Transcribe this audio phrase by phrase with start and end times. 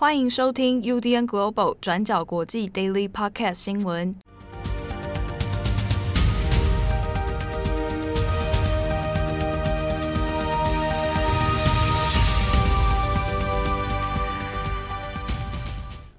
[0.00, 4.14] 欢迎收听 UDN Global 转角国际 Daily Podcast 新闻。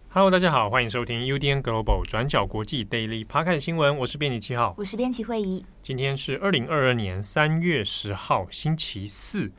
[0.09, 3.97] Hello，大家好，欢迎收听 UDN Global 转角国际 Daily Podcast 新闻。
[3.99, 5.65] 我是编辑七号，我是编辑惠仪。
[5.81, 9.49] 今天是二零二二年三月十号，星期四。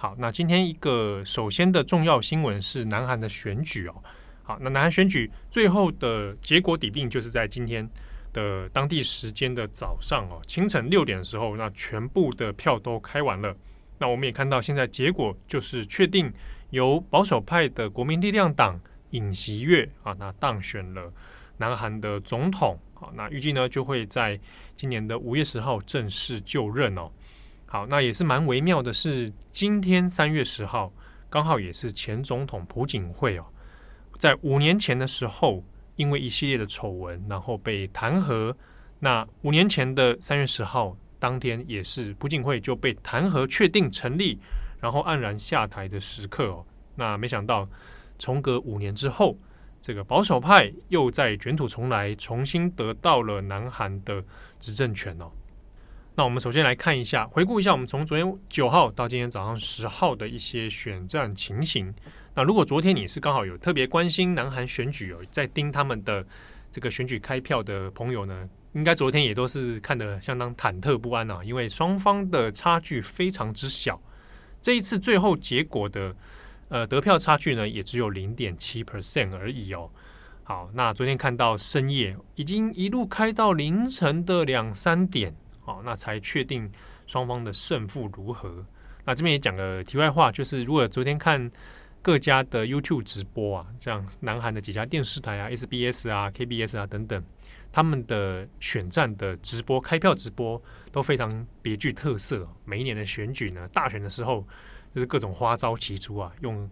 [0.00, 3.94] 好，那今天一个首先的重要新闻是南韩的选举哦。
[4.44, 7.90] 好，那南韩选举最后的结果底定就是在今天
[8.32, 13.52] 的当地时间的早上哦，清晨六点的时候，那全部的票都开完了。
[13.98, 16.32] 那我们也看到现在结果就是确定
[16.70, 18.80] 由保守派的国民力量党
[19.10, 21.12] 尹锡悦啊，那当选了
[21.56, 22.78] 南韩的总统。
[22.94, 24.38] 好，那预计呢就会在
[24.76, 27.10] 今年的五月十号正式就任哦。
[27.70, 30.90] 好，那也是蛮微妙的是，今天三月十号
[31.28, 33.44] 刚好也是前总统朴槿惠哦，
[34.18, 35.62] 在五年前的时候，
[35.96, 38.54] 因为一系列的丑闻，然后被弹劾。
[38.98, 44.38] 那五年前的三月十号当天，也是朴槿惠就被弹劾确定成立，
[44.80, 46.64] 然后黯然下台的时刻哦。
[46.96, 47.68] 那没想到，
[48.18, 49.36] 重隔五年之后，
[49.82, 54.24] 这个保守派又在卷土重来，重新得到了南韩的
[54.58, 55.30] 执政权哦。
[56.18, 61.94] 那我们首先来看一下，回顾一下我们从昨天九号到今天早上十号的一些选战情形。
[62.34, 66.26] 那如果昨天你是刚好有特别关心南韩选举，哦在盯他们的
[66.72, 74.02] 这个选举开票的朋友呢，应该昨天也都是看得相当忐忑不安啊，因为双方的差距非常之小。
[74.60, 76.12] 这一次最后结果的
[76.68, 79.88] 呃得票差距呢，也只有零点七 percent 而已哦。
[80.42, 85.32] 好，那昨天看到深夜已经一路开到凌晨的两三点。
[85.68, 86.66] 好，那才确定
[87.06, 88.64] 双方的胜负如何。
[89.04, 91.50] 那这边也讲个题外话，就是如果昨天看
[92.00, 97.22] 各家的 YouTube 直播啊，像南韩的几家电视台啊，SBS 啊、KBS 啊等等，
[97.70, 100.58] 他们的选战的直播、开票直播
[100.90, 102.48] 都非常别具特色。
[102.64, 104.42] 每一年的选举呢，大选的时候
[104.94, 106.66] 就是各种花招齐出啊，用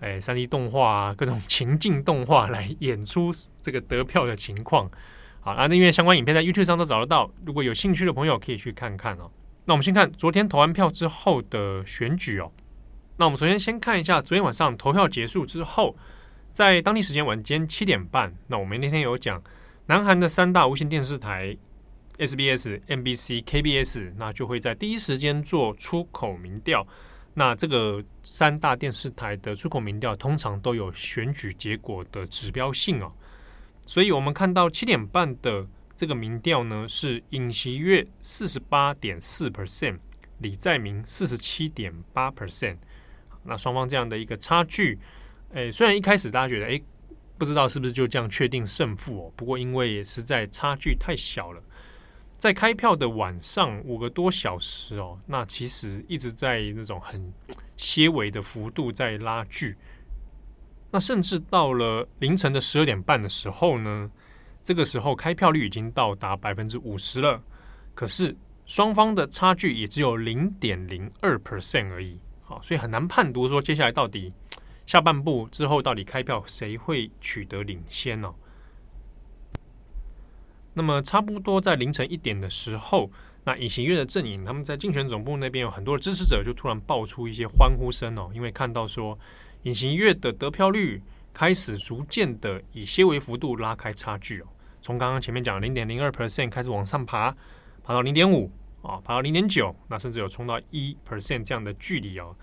[0.00, 3.32] 诶 3D 动画啊，各种情境动画来演出
[3.62, 4.90] 这个得票的情况。
[5.44, 9.28] 好，那因为相关影片在 YouTube 上都找得到，如果有兴趣的朋友可以去看看哦。
[9.64, 12.48] 那我们先看昨天投完票之后的选举哦。
[13.16, 15.96] 那我们首先先看一下昨天晚上投票结束之后，
[16.52, 19.42] 在当地时间晚间七点半，那我们那天有讲
[19.86, 21.56] 南韩的三大无线电视台
[22.18, 26.86] SBS、MBC、KBS，那就会在第一时间做出口民调。
[27.34, 33.10] 那这个三大电视台的出口民调通常都有选举结果的指标性哦。
[33.92, 39.98] 所以我们看到七点半的这个民调呢，是尹锡悦四十八点四 percent，
[40.38, 42.78] 李在明四十七点八 percent。
[43.44, 44.98] 那双方这样的一个差距，
[45.52, 46.82] 诶，虽然一开始大家觉得，诶，
[47.36, 49.32] 不知道是不是就这样确定胜负哦。
[49.36, 51.62] 不过因为实在差距太小了，
[52.38, 57.30] 在开票的晚上五个多小时哦，那其实一直在那种很
[57.76, 59.76] 些微的幅度在拉锯。
[60.94, 64.10] 那甚至到了凌晨的十二点半的时候呢，
[64.62, 67.42] 这个时候开票率已经到达百分之五十了，
[67.94, 68.36] 可是
[68.66, 72.20] 双方的差距也只有零点零二 percent 而已。
[72.42, 74.30] 好，所以很难判读说接下来到底
[74.84, 78.30] 下半部之后到底开票谁会取得领先呢？
[80.74, 83.10] 那么差不多在凌晨一点的时候，
[83.44, 89.18] 那尹锡悦的阵营他们在竞选总部那边有很多的支持者就突然爆出一些欢呼声哦，因为看到说。
[89.62, 91.00] 隐形月的得票率
[91.32, 94.46] 开始逐渐的以些微幅度拉开差距哦，
[94.80, 97.30] 从刚刚前面讲零点零二 percent 开始往上爬，
[97.84, 98.50] 爬到零点五
[98.82, 102.34] 啊，爬到零点九，那甚至有冲到一 percent 这样的距离哦。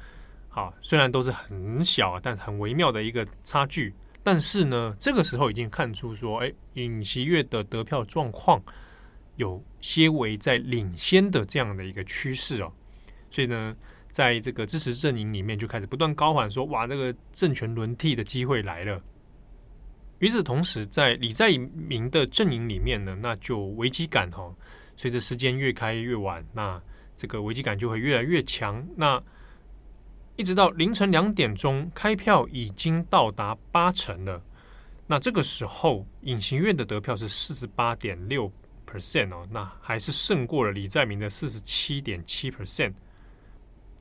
[0.47, 3.93] 好，虽然都是很小，但很微妙的一个差距。
[4.23, 8.61] 但是呢，这个时候已经看出说，哎，尹锡悦的得票状况
[9.35, 12.71] 有些微在领先的这样的一个趋势哦，
[13.29, 13.75] 所以呢。
[14.11, 19.01] 在这个支持阵营里面，就开始不断高喊说：“哇，这个政权轮替的机会来了。”
[20.19, 24.53] 与此同时，在李在明的阵营里面呢，那就危机感哈，
[24.97, 26.81] 随着时间越开越晚，那
[27.15, 28.85] 这个危机感就会越来越强。
[28.97, 29.21] 那
[30.35, 34.41] 一直到凌晨两点钟开票已经到达八成了，
[35.07, 38.51] 那这个时候尹锡悦的得票是四十八点六
[38.85, 42.93] percent 哦，那还是胜过了李在明的四十七点七 percent。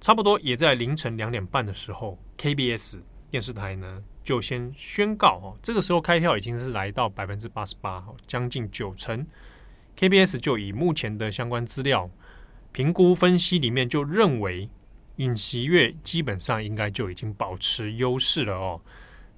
[0.01, 3.01] 差不多也在凌晨两点半的时候，KBS
[3.31, 9.27] 电视台呢就先宣告哦，这个时候开票已经是来到百分之八十八，将近九成。
[9.97, 12.09] KBS 就以目前的相关资料
[12.71, 14.69] 评估分析里面就认为
[15.17, 18.81] 尹锡悦基本上应该就已经保持优势了哦。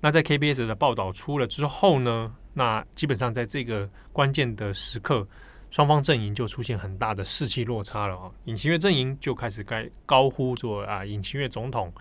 [0.03, 5.27] 那在 KBS 的报道出了之后呢，那基本上在这个关键的时刻，
[5.71, 8.31] 双方阵营就出现很大的士气落差了啊。
[8.45, 11.93] 尹锡悦阵营就开始该高呼说啊，尹锡悦总统。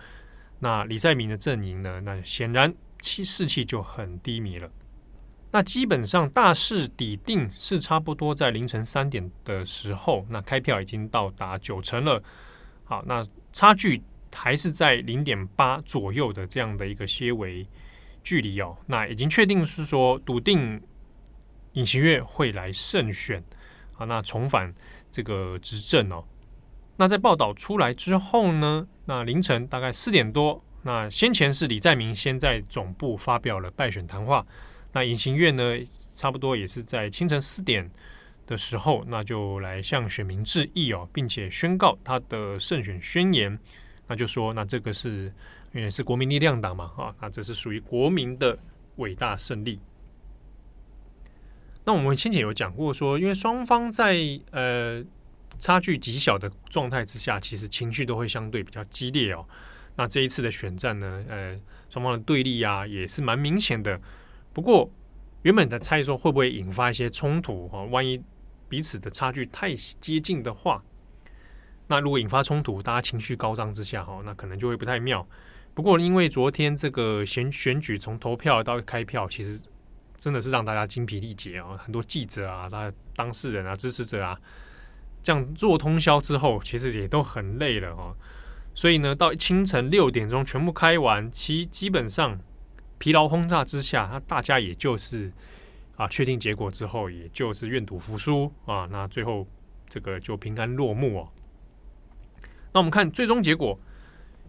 [0.58, 4.70] 那李在明的阵营呢，那显然气士气就很低迷了。
[5.52, 12.22] 那基本上大势底定是差不多在凌晨三点的时候，那开票已经到达九成了。
[12.84, 14.02] 好，那差距
[14.32, 17.66] 还是在零点八左右的这样的一个些微。
[18.22, 20.78] 距离哦，那已经确定是说笃定
[21.72, 23.42] 尹锡悦会来胜选
[24.00, 24.74] 啊，那重返
[25.12, 26.24] 这个执政哦。
[26.96, 34.44] 那在报道出来之后呢，那凌晨大概四点多，那先前是李在明先在总部发表了败选谈话，
[34.90, 35.62] 那尹锡悦呢，
[36.16, 37.88] 差不多也是在清晨四点
[38.46, 43.56] 的时候，那就来向选民致意哦，并且宣告他的胜选宣言，
[44.06, 45.32] 那就说那这个是。
[45.72, 48.58] 因为是国民力量党嘛，啊，那这是属于国民的
[48.96, 49.78] 伟大胜利。
[51.90, 54.16] 那我们先前有讲过说，因为双方在
[54.52, 55.02] 呃
[55.58, 59.44] 差距极小的状态之下，其实情绪都会相对比较激烈哦。
[59.96, 61.58] 那这一次的选战呢，呃，
[61.88, 64.00] 双方的对立啊也是蛮明显的。
[64.52, 64.88] 不过
[65.42, 68.22] 原本在猜说会不会引发一些冲突哈，万一
[68.68, 70.80] 彼此的差距太接近的话，
[71.88, 75.26] 那如果引发冲突，大家情绪高涨之下哈，那可能就会不太妙。
[75.74, 79.60] 不过，因为昨天这个选选举从投票到开票，其实
[80.20, 81.76] 真的是让大家精疲力竭啊！
[81.78, 84.38] 很多记者啊、他当事人啊、支持者啊，
[85.22, 88.14] 这样做通宵之后，其实也都很累了哦。
[88.74, 92.38] 所以呢，到清晨六点钟全部开完，其基本上
[92.98, 95.32] 疲劳轰炸之下，那大家也就是
[95.96, 98.86] 啊，确定结果之后，也就是愿赌服输啊。
[98.90, 99.46] 那最后
[99.88, 101.28] 这个就平安落幕哦。
[102.72, 103.76] 那我们看最终结果。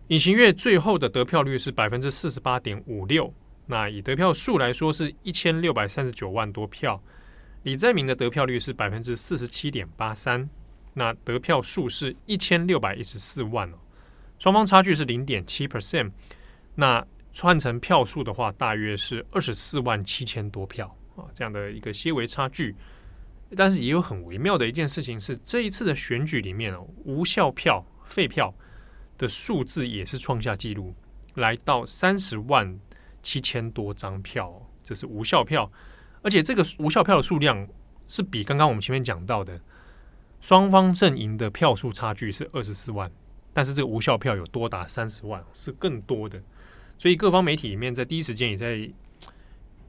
[0.08, 3.34] 隐形月最后的得票率是百分之四十八点五六，
[3.66, 7.02] 那以得票数来说是一千六百三十九万多票。
[7.64, 10.50] 李在明的得票率是百分之四十七点八三，
[10.94, 13.78] 那得票数是一千六百一十四万哦，
[14.40, 16.12] 双方差距是零点七 percent。
[16.76, 17.06] 那
[17.38, 22.76] 换成票数的话，大约是二十四万七千多票啊，这样的一个些微差距。
[23.56, 28.54] 但是也有很微妙的一件事情是，这一次的选举里面哦，无效票、废票。
[29.18, 30.96] 的数字也是创下纪录，
[31.36, 32.80] 来到三十万
[33.22, 35.72] 七千多张票，这是无效票，
[36.22, 37.68] 而且这个无效票的数量
[38.08, 39.60] 是比刚刚我们前面讲到的
[40.40, 43.12] 双方阵营的票数差距是二十四万，
[43.54, 46.42] 但是这个无效票有多达三十万，是更多的。
[46.98, 48.90] 所以各方媒体里面在第一时间也在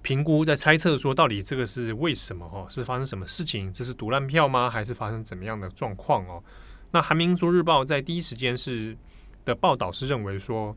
[0.02, 2.44] 评估，在猜测说，到底这个是为什么？
[2.46, 3.73] 哦，是发生什么事情？
[3.73, 4.70] 这是赌烂票吗？
[4.70, 6.26] 还是发生怎么样的状况？
[6.26, 6.43] 哦，
[6.90, 8.96] 那韩民族日报在第一时间是。
[9.44, 10.76] 的报道是认为说，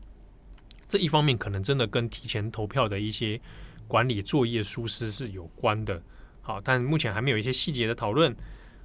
[0.88, 3.40] 这一方面可能真的跟提前投票的一些
[3.88, 6.00] 管理作业疏失是有关的。
[6.40, 8.34] 好，但目前还没有一些细节的讨论。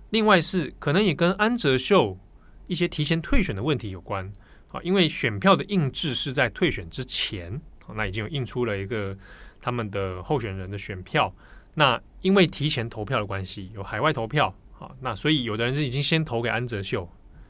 [0.10, 2.18] 另外是可能也跟安哲秀
[2.66, 4.28] 一些提前退选的问题有关。
[4.68, 7.62] 好，因为选票的印制是在退选之前，
[7.96, 9.16] 那已经有印出了一个
[9.62, 11.32] 他们的候选人的选票。
[11.76, 17.08] 那因为提前投票的关系，有海外投票，好，那所以有的人是已经先投给安哲秀，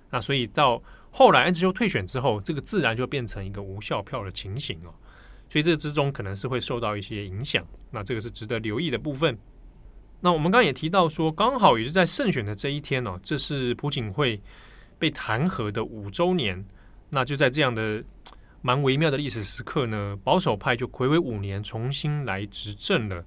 [0.09, 0.81] 那所以到。
[1.11, 4.95] 后来安哲秀退选之后，这个自然就变成一个无效票的情形哦，
[5.49, 7.65] 所以这之中可能是会受到一些影响。
[7.91, 9.37] 那这个是值得留意的部分。
[10.21, 14.41] 那我们刚刚也提到说，刚好也是在胜选的这一天哦，这是朴槿惠
[14.97, 16.65] 被弹劾的五周年。
[17.09, 18.01] 那就在这样的
[18.61, 23.25] 蛮微妙的历史时刻呢，保守派就睽违五年重新来执政了。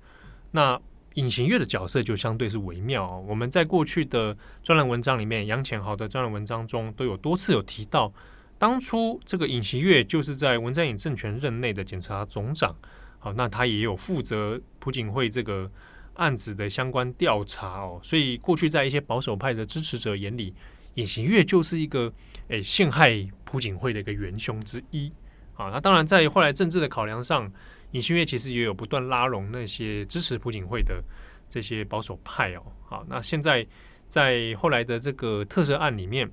[0.50, 0.80] 那
[1.14, 3.24] 尹锡悦的角色就相对是微妙哦。
[3.28, 8.12] 我们在过去的专栏文章里面，杨浅豪的专栏文章中都有多次有提到，
[8.58, 12.74] 当初这个尹锡悦就是在文在寅政权任内的检察总长，
[13.18, 15.70] 好，那他也有负责朴槿惠这个
[16.14, 18.00] 案子的相关调查哦。
[18.02, 20.52] 所以过去在一些保守派的支持者眼里，
[20.94, 22.12] 尹锡悦就是一个
[22.48, 25.12] 诶陷害朴槿惠的一个元凶之一
[25.54, 25.70] 啊。
[25.70, 27.52] 那当然在后来政治的考量上。
[27.94, 31.00] 尹锡悦其实也有不断拉拢那些支持朴槿惠的
[31.48, 33.64] 这些保守派哦，好，那现在
[34.08, 36.28] 在后来的这个特赦案里面，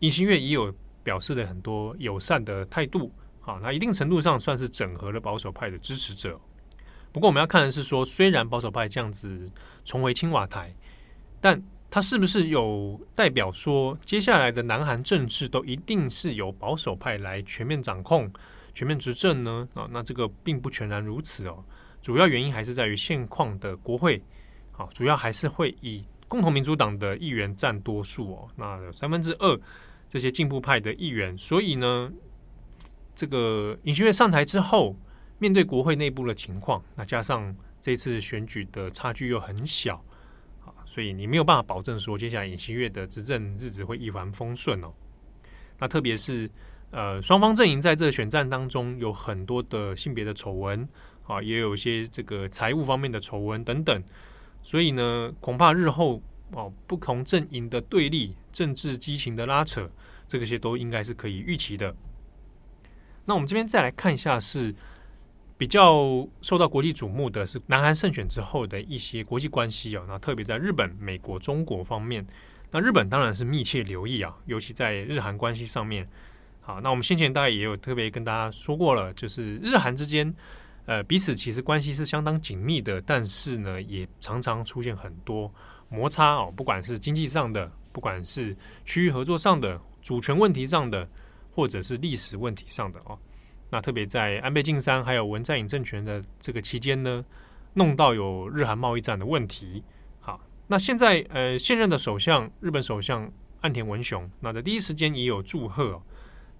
[0.00, 6.36] 尹锡悦也有表示了很多友善的态度，好，那一定程度上算是整合了保守派的支持者。
[7.12, 9.48] 不过我们要看的是说，虽然保守派这样子
[9.84, 10.74] 重回青瓦台，
[11.40, 18.28] 但他是不是有代表说接下来的南韩政治都一定是由保守派来全面掌控？
[18.74, 19.68] 全面执政呢？
[19.74, 21.64] 啊，那这个并不全然如此哦。
[22.02, 24.20] 主要原因还是在于现况的国会，
[24.72, 28.48] 好，主要还是会以共同民主党的议员占多数哦。
[28.56, 29.58] 那三分之二
[30.08, 32.12] 这些进步派的议员，所以呢，
[33.14, 34.96] 这个尹锡悦上台之后，
[35.38, 39.96] 面对国会内部的情况，那加上这次选举的差距又很小，
[40.64, 44.92] 啊，所以你没有办法保证说接下来尹锡悦的执政日子会一帆风顺哦。
[45.78, 46.50] 那特别是
[46.94, 50.88] 呃，双方阵营在这选战当中有很多的性别的丑闻
[51.26, 54.02] 啊，也有一些这个财务方面的丑闻等等，
[54.62, 56.22] 所以呢，恐怕日后
[56.52, 59.90] 哦，不同阵营的对立、政治激情的拉扯，
[60.28, 61.94] 这个些都应该是可以预期的。
[63.24, 64.74] 那我们这边再来看一下是。
[65.56, 72.26] 比较受到国际瞩目的是南韩胜选之后的一些国际关系哦，那特别在日本、美国、中国方面，
[72.72, 76.08] 那日本当然是密切留意啊，尤其在日韩关系上面。
[76.66, 80.34] 好，那我们先前大概也有特别跟大家说过了，就是日韩之间，
[80.86, 85.52] 呃，彼此其实关系是相当紧密的，但是呢，也常常出现很多
[85.90, 88.56] 摩擦哦，不管是经济上的，不管是
[88.86, 91.06] 区域合作上的、主权问题上的，
[91.54, 93.18] 或者是历史问题上的哦。
[93.68, 97.22] 那特别在安倍晋三还有文在寅政权的这个期间呢，
[97.74, 99.84] 弄到有日韩贸易战的问题。
[100.18, 103.30] 好，那现在呃现任的首相日本首相
[103.60, 106.00] 岸田文雄，那在第一时间也有祝贺。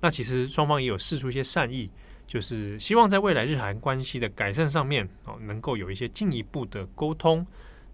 [0.05, 1.91] 那其实双方也有释出一些善意，
[2.27, 7.47] 就是希望在未来日韩关系的改善上面哦，能够有一些进一步的沟通。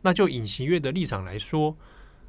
[0.02, 1.76] 那就尹锡悦的立场来说，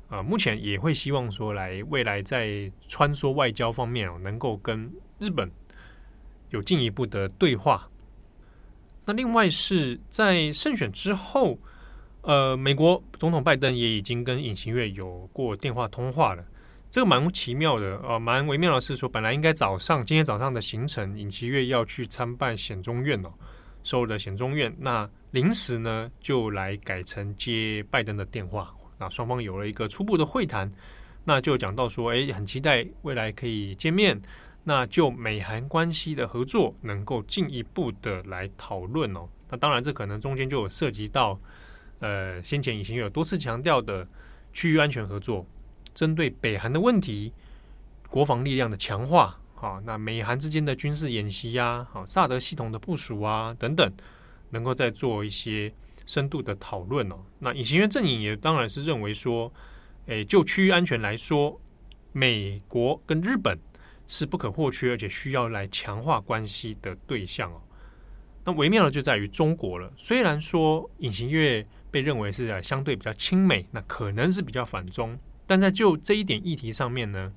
[0.09, 5.49] 呃，目前也会希望说来未来在穿梭外交方面哦，能够跟日本。
[6.51, 7.89] 有进一步的对话。
[9.05, 11.57] 那另外是在胜选之后，
[12.21, 16.45] 呃，美国总统拜登也已经跟尹锡悦有过电话通话了。
[16.91, 23.31] 这个蛮奇妙的，呃，蛮微妙的是说，本来应该早上今天早上的行程，尹锡悦要去参拜显宗院哦，
[23.81, 24.75] 首尔的显宗院。
[24.77, 28.75] 那临时呢，就来改成接拜登的电话。
[28.99, 30.69] 那双方有了一个初步的会谈，
[31.23, 34.21] 那就讲到说，哎，很期待未来可以见面。
[34.65, 39.29] 那就美韩关系的合作能够进一步的来讨论哦。
[39.49, 41.39] 那当然，这可能中间就有涉及到，
[41.99, 44.05] 呃，先前已经有多次强调的
[44.51, 45.47] 区域安全合作，
[45.93, 47.33] 针对北韩的问题，
[48.09, 53.91] 国防力量的强化，好，那美韩之间的军事演习呀，好，萨德系统的部署啊等等，
[54.49, 55.73] 能够再做一些
[56.05, 57.17] 深度的讨论哦。
[57.39, 59.51] 那尹锡悦阵营也当然是认为说，
[60.07, 61.59] 诶，就区域安全来说，
[62.11, 63.57] 美国跟日本。
[64.07, 67.61] 是不可或缺，而且需要来强化关系的对象哦。
[68.43, 69.89] 那微妙的就在于中国了。
[69.95, 75.17] 虽然说尹锡悦被认为是相对比较亲美，那可能是比较反中，
[75.51, 77.29] 但在就这一点议题上面呢，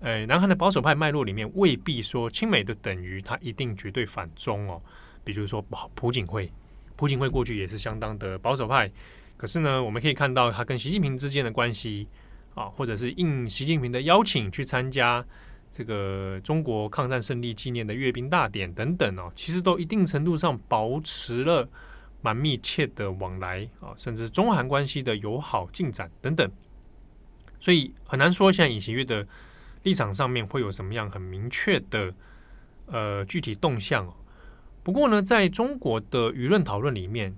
[0.00, 4.78] 呃，南韩的保守派脉络里面未必说亲美的等于他一定绝对反中哦。
[5.24, 5.64] 比如说
[5.94, 6.52] 朴槿惠，
[6.94, 8.90] 朴槿惠过去也是相当的保守派，
[9.38, 12.06] 可是呢，我们可以看到他跟习近平之间的关系
[12.54, 15.24] 啊，或者是应习近平的邀请去参加。
[15.70, 21.66] 这个中国抗战胜利纪念的阅兵大典等等哦，其实都一定程度上保持了
[22.20, 26.50] 蛮密切的往来啊，甚至中韩关系的友好进展等等，
[27.60, 29.26] 所以很难说现在尹锡悦的
[29.82, 32.14] 立场上面会有什么样很明确的
[32.86, 34.14] 呃具体动向哦。
[34.82, 37.34] 不过呢，在中国的舆论讨论里面，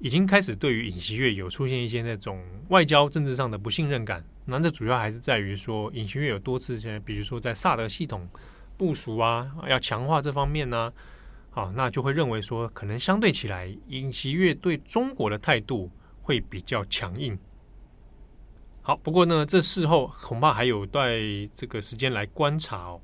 [0.00, 4.24] 已经开始对于尹锡悦有出现一些那种外交政治上的不信任感。
[4.46, 8.28] 那这主要还是在于说，尹锡悦有多次，比如说在萨德系统
[8.76, 10.92] 部署啊，要强化这方面呢，
[11.50, 15.90] 好，那就会认为说，可能相对起来，尹锡悦对中国的态度
[16.22, 17.38] 会比较强硬。
[18.90, 21.20] 好，不过呢，这事后恐怕还有待
[21.54, 23.00] 这个时间来观察哦。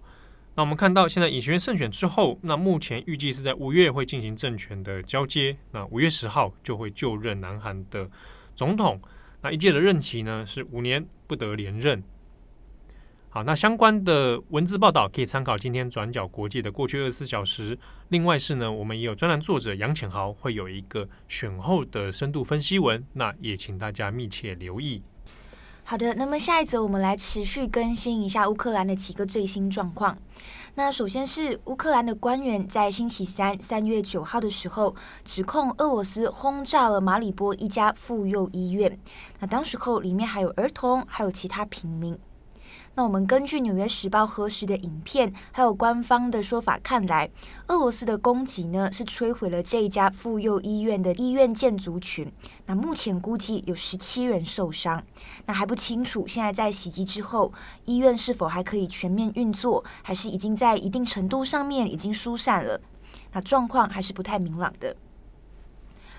[0.57, 8.11] 那我们看到，现在尹锡悦胜选之后，那目前预计是在五月会进行政权的交接，那五月十号就会就任南韩的
[8.57, 9.00] 总统。
[9.43, 12.02] 那一届的任期呢是五年，不得连任。
[13.28, 17.78] 好，那相关的文字报道可以参考今天转角国际的过去二十四小时。
[18.09, 25.00] 另外是呢，我们也有专栏作者杨浅豪会有一个选后的深度分析文，那也请大家密切留意。
[25.88, 30.19] 好的，那么下一则我们来持续更新一下乌克兰的几个最新状况。
[30.75, 38.99] 那首先是乌克兰的官员在星期三三月九号的时候，指控俄罗斯轰炸了马里波一家妇幼医院。
[39.38, 42.19] 那当时候里面还有儿童，还有其他平民。
[42.99, 47.29] 那我们根据《纽约时报》核实的影片，还有官方的说法看来，
[47.67, 52.33] 俄罗斯的攻击呢是摧毁了这一家妇幼医院的医院建筑群。
[52.65, 55.05] 那目前估计有十七人受伤。
[55.45, 57.53] 那还不清楚，现在在袭击之后，
[57.85, 62.81] 医院是否还可以全面运作，还是已经在一定程度上面已经疏散了？
[63.33, 64.97] 那状况还是不太明朗的。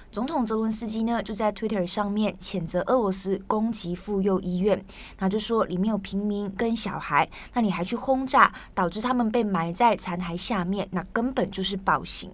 [0.10, 4.84] 总统泽伦斯基呢，就在 Twitter 上面谴责俄罗斯攻击妇幼医院，
[5.20, 12.32] 那就说里面有平民跟小孩，那你还去轰炸，导致他们被埋在残骸下面，那根本就是暴行。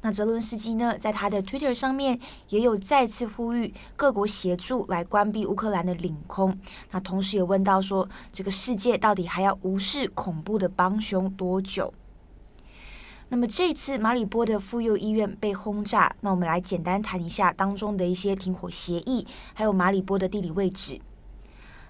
[0.00, 6.56] 那泽伦斯基呢，在他的 Twitter 上面也有再次呼吁各国协助来关闭乌克兰的领空。
[6.92, 11.92] 那同时也问到说，这个世界到底还要无视恐怖的帮凶多久？
[13.30, 20.98] 那么这次马里波的妇幼医院被轰炸，那我们来简单谈一下当中的一些停火协议，还有马里波的地理位置。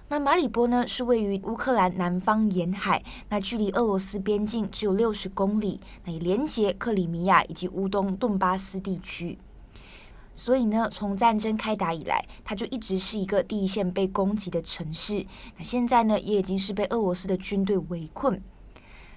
[0.09, 9.37] 那马里波呢，是位于乌克兰南方沿海，那距离俄罗斯边境只有六十公里，那也连接克里米亚以及乌东顿巴斯地区。
[10.33, 15.25] 所以呢，从战争开打以来，它就一直是一个第一线被攻击的城市。
[15.57, 18.41] 那现在呢，也已经是被俄罗斯的军队围困。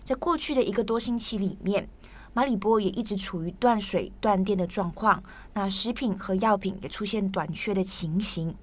[0.05, 1.88] 在过去的一个多星期里面，
[2.34, 5.22] 马里波也一直处于断水断电的状况，
[5.54, 8.54] 那食品和药品也出现短缺的情形。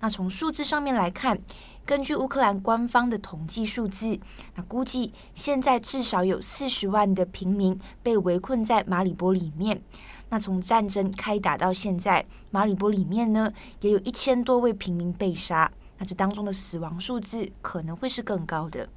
[0.00, 1.36] 那从数字上面来看，
[1.84, 4.20] 根据乌克兰官方的统计数字，
[4.54, 9.82] 那估计现在至少有四十万的平民被围困在马里波里面。
[10.28, 15.68] 那从战争开打到现在，马里波里面呢，也有一千多位平民被杀。
[15.98, 18.88] 那这当中的死亡数字可能会是更高的。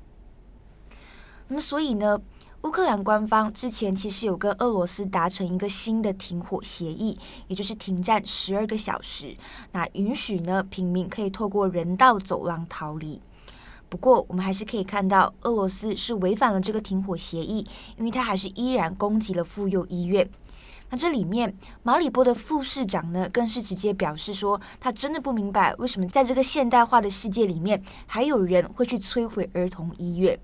[1.47, 2.21] 那么，所以呢，
[2.63, 9.35] 乌克兰官方之前其实有跟俄罗斯达成一个新的停火协议，也就是停战十二个小时，
[9.71, 13.19] 那允许呢平民可以透过人道走廊逃离。
[13.89, 17.65] 不过，我们还是可以看到俄罗斯是违反了这个停火协议，
[17.97, 20.29] 因为他还是依然攻击了妇幼医院。
[20.91, 30.39] 那这里面，马里波的副市长呢，更是直接表示说，他真的不明白为什么在这个现代化的世界里面，还有人会去摧毁儿童医院。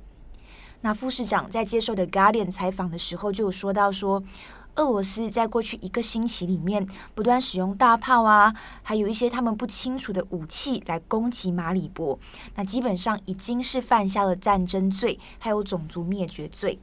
[0.82, 4.24] 那副市长在接受的《Guardian》采访的时候，就有说到说，
[4.76, 8.54] 俄罗斯在过去一个星期里面，不断使用大炮啊，
[8.84, 12.18] 还有一些他们不清楚的武器来攻击马里波。
[12.56, 16.80] 那基本上已经是犯下了战争罪，还有种族灭绝罪。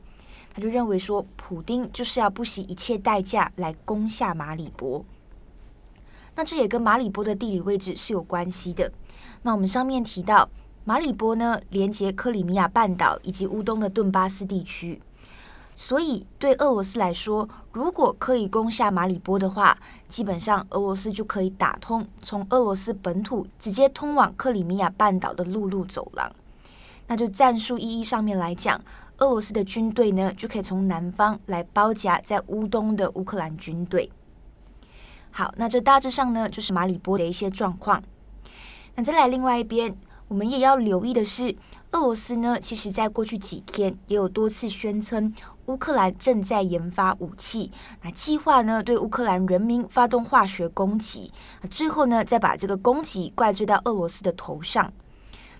[0.53, 5.05] 他就认为说，普丁就是要不惜一切代价来攻下马里波。
[6.35, 8.93] 那这也跟马里波的地理位置是有关系的。
[9.43, 10.51] 那我们上面提到。
[10.87, 15.01] 马里波呢，连接克里米亚半岛以及乌东的顿巴斯地区，
[15.75, 26.31] 所以对俄罗斯来说，如果可以攻下马里波的话，基本上俄罗斯就可以打通从俄罗斯本土直接通往克里米亚半岛的陆路走廊。
[27.07, 28.79] 那就战术意义上面来讲，
[29.17, 34.13] 俄罗斯的军队呢，就可以从南方来包夹在乌东的乌克兰军队。
[35.31, 38.03] 好，那这大致上呢，就是马里波的一些状况。
[38.97, 39.97] 那再来另外一边。
[40.35, 41.55] 我们也要留意的是，
[41.93, 45.33] 俄罗斯呢，其实在过去几天也有多次宣称
[45.67, 47.71] 乌克兰正在研发武器，
[48.03, 51.31] 那计划呢对乌克兰人民发动化学攻击，
[51.63, 54.93] 那最后呢再把这个攻击怪罪到俄罗斯的头上。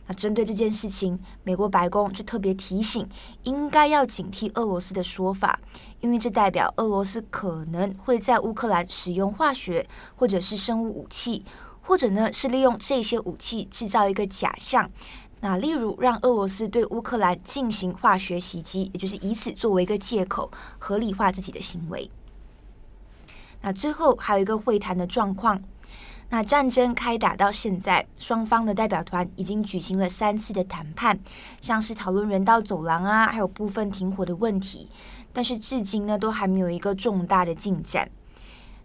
[0.09, 3.09] 那针对这件事情，美国白宫就特别提醒，
[3.45, 5.61] 应该要警惕俄罗斯的说法，
[6.01, 11.45] 因为这代表俄罗斯可能会在乌克兰使用化学或者是生物武器。
[11.85, 14.91] 或者呢，是利用这些武器制造一个假象，
[15.41, 22.11] 那例如让俄罗斯对乌克兰进行化学袭击，也就是以此作为一个借口，合理化自己的行为。
[23.61, 25.63] 那最后还有一个会谈的状况，
[26.31, 31.19] 那战争开打到现在，双方的代表团已经举行了三次的谈判，
[31.61, 34.89] 像是讨论人道走廊啊，还有部分停火的问题，
[35.35, 38.11] 但是至今呢，都还没有一个重大的进展。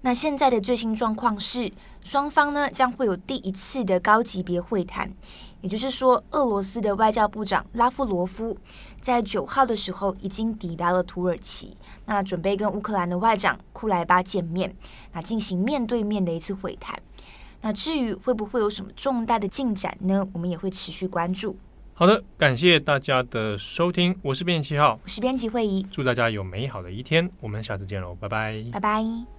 [0.01, 1.69] 那现在的最新状况是，
[2.03, 5.12] 双方呢将会有第一次的高级别会谈，
[5.59, 8.57] 也就是说，俄罗斯的外交部长拉夫罗夫
[9.01, 14.73] 在九号的时候已经抵达了土耳其，那准备跟乌克兰的外长库莱巴见面，
[15.12, 16.97] 那进行面对面的一次会谈。
[17.62, 20.25] 那至于会不会有什么重大的进展呢？
[20.31, 21.57] 我们也会持续关注。
[21.93, 29.38] 好的，感谢大家的收听，我是编辑七号，我是编辑慧仪，祝大家有美好的一天，我们下次见喽，拜拜，拜拜。